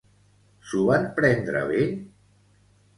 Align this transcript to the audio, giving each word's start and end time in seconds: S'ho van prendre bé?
S'ho 0.69 0.87
van 0.89 1.05
prendre 1.21 1.65
bé? 1.75 1.87